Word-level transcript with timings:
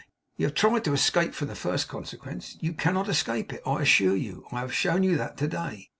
You 0.35 0.47
have 0.47 0.55
tried 0.55 0.83
to 0.85 0.93
escape 0.93 1.35
from 1.35 1.47
the 1.49 1.53
first 1.53 1.87
consequence. 1.87 2.57
You 2.59 2.73
cannot 2.73 3.07
escape 3.07 3.53
it, 3.53 3.61
I 3.67 3.83
assure 3.83 4.15
you. 4.15 4.47
I 4.51 4.61
have 4.61 4.73
shown 4.73 5.03
you 5.03 5.15
that 5.17 5.37
to 5.37 5.47
day. 5.47 5.89